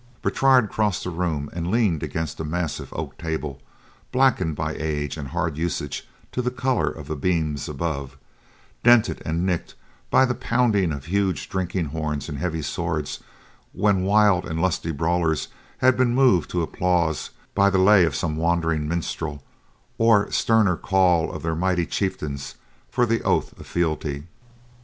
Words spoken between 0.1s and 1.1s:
Bertrade crossed